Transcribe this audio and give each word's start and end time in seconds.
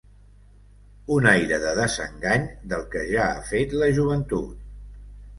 Un 1.15 1.25
aire 1.31 1.59
de 1.65 1.73
desengany 1.79 2.47
del 2.71 2.85
que 2.95 3.03
ja 3.09 3.27
ha 3.35 3.43
fet 3.51 3.75
la 3.83 3.91
joventut 3.99 4.65